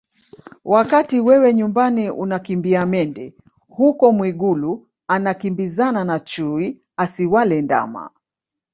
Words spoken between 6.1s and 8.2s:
chui asiwale ndama